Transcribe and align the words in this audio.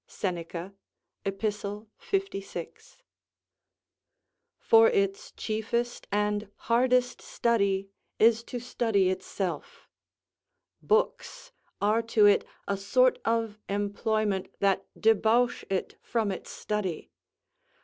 Seneca, 0.07 0.73
Ep. 1.25 1.39
56.] 1.41 3.03
for 4.57 4.89
its 4.89 5.31
chiefest 5.33 6.07
and 6.11 6.49
hardest 6.55 7.21
study 7.21 7.91
is 8.17 8.43
to 8.45 8.59
study 8.59 9.11
itself. 9.11 9.87
Books 10.81 11.51
are 11.79 12.01
to 12.01 12.25
it 12.25 12.43
a 12.67 12.77
sort 12.77 13.19
of 13.25 13.59
employment 13.69 14.47
that 14.59 14.87
debauch 14.99 15.63
it 15.69 15.99
from 16.01 16.31
its 16.31 16.49
study. 16.49 17.11